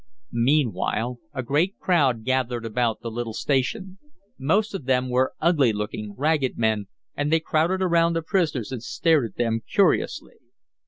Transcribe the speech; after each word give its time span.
Meanwhile 0.33 1.19
a 1.31 1.43
great 1.43 1.77
crowd 1.77 2.23
gathered 2.23 2.65
about 2.65 3.01
the 3.01 3.11
little 3.11 3.35
station; 3.35 3.99
most 4.35 4.73
of 4.73 4.85
them 4.85 5.09
were 5.09 5.35
ugly 5.39 5.71
looking, 5.71 6.15
ragged 6.17 6.57
men, 6.57 6.87
and 7.15 7.31
they 7.31 7.39
crowded 7.39 7.83
around 7.83 8.13
the 8.13 8.23
prisoners 8.23 8.71
and 8.71 8.81
stared 8.81 9.29
at 9.29 9.35
them 9.37 9.61
curiously. 9.71 10.37